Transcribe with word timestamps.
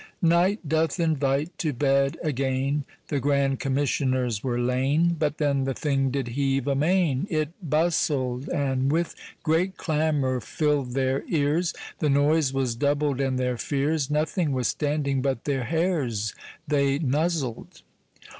Night 0.23 0.67
doth 0.67 0.99
invite 0.99 1.55
to 1.59 1.73
bed 1.73 2.17
again, 2.23 2.85
The 3.09 3.19
grand 3.19 3.59
Commissioners 3.59 4.43
were 4.43 4.59
lain, 4.59 5.15
But 5.19 5.37
then 5.37 5.63
the 5.65 5.75
thing 5.75 6.09
did 6.09 6.29
heave 6.29 6.65
amain, 6.67 7.27
It 7.29 7.49
busled, 7.61 8.49
And 8.49 8.91
with 8.91 9.13
great 9.43 9.77
clamor 9.77 10.39
fil'd 10.39 10.95
their 10.95 11.23
eares, 11.29 11.75
The 11.99 12.09
noyse 12.09 12.51
was 12.51 12.73
doubled, 12.73 13.21
and 13.21 13.37
their 13.37 13.57
feares; 13.59 14.09
Nothing 14.09 14.53
was 14.53 14.67
standing 14.69 15.21
but 15.21 15.43
their 15.43 15.65
haires, 15.65 16.33
They 16.67 16.97
nuzled. 16.97 17.83